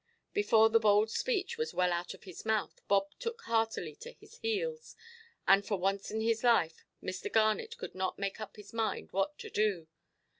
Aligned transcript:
Before 0.33 0.67
the 0.71 0.79
bold 0.79 1.11
speech 1.11 1.59
was 1.59 1.75
well 1.75 1.91
out 1.93 2.15
of 2.15 2.23
his 2.23 2.43
mouth, 2.43 2.81
Bob 2.87 3.11
took 3.19 3.43
heartily 3.43 3.93
to 3.97 4.13
his 4.13 4.37
heels; 4.39 4.95
and, 5.47 5.63
for 5.63 5.77
once 5.77 6.09
in 6.09 6.21
his 6.21 6.43
life, 6.43 6.83
Mr. 7.03 7.31
Garnet 7.31 7.77
could 7.77 7.93
not 7.93 8.17
make 8.17 8.41
up 8.41 8.55
his 8.55 8.73
mind 8.73 9.11
what 9.11 9.37
to 9.37 9.51
do. 9.51 9.87